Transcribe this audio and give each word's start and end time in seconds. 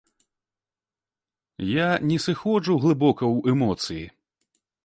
Я 1.59 1.87
не 2.13 2.17
сыходжу 2.25 2.81
глыбока 2.87 3.23
ў 3.35 3.57
эмоцыі. 3.57 4.05